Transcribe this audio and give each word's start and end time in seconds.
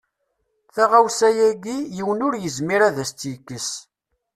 Taɣawsa-ayi 0.75 1.49
yiwen 1.95 2.25
ur 2.27 2.33
yezmir 2.37 2.81
ad 2.87 2.97
as-tt-yekkes. 3.03 3.69